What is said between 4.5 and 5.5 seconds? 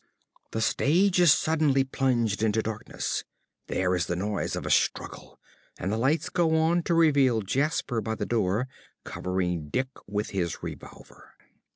of a struggle,